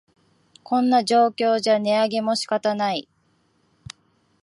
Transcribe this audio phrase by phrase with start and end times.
[0.63, 3.07] こんな状況じゃ値上げも仕方ない